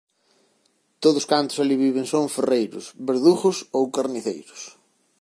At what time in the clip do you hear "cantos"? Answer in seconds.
1.31-1.57